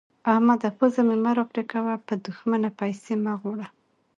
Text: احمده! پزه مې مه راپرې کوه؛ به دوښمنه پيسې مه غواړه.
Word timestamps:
احمده! 0.33 0.69
پزه 0.77 1.01
مې 1.07 1.15
مه 1.23 1.31
راپرې 1.39 1.63
کوه؛ 1.71 1.93
به 2.05 2.13
دوښمنه 2.25 2.69
پيسې 2.79 3.13
مه 3.23 3.33
غواړه. 3.41 3.67